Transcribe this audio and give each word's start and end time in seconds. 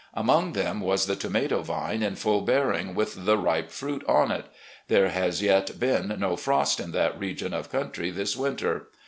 Among 0.15 0.53
them 0.53 0.81
was 0.81 1.05
the 1.05 1.15
tomato 1.15 1.61
vine 1.61 2.01
in 2.01 2.15
full 2.15 2.41
bearing, 2.41 2.95
with 2.95 3.23
the 3.25 3.37
ripe 3.37 3.69
fruit 3.69 4.03
on 4.09 4.31
it. 4.31 4.45
There 4.87 5.09
has 5.09 5.43
yet 5.43 5.79
been 5.79 6.15
no 6.19 6.35
frost 6.35 6.79
in 6.79 6.89
that 6.93 7.19
region 7.19 7.53
of 7.53 7.71
cotmtry 7.71 8.11
this 8.15 8.35
winter. 8.35 8.87